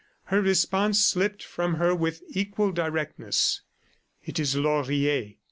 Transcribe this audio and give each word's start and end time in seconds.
Her 0.23 0.41
response 0.41 0.99
slipped 1.05 1.43
from 1.43 1.75
her 1.75 1.93
with 1.93 2.23
equal 2.29 2.71
directness. 2.71 3.61
"It 4.25 4.39
is 4.39 4.55
Laurier. 4.55 5.35